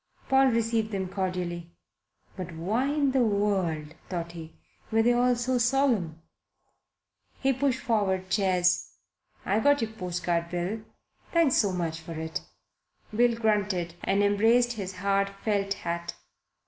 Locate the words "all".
5.13-5.35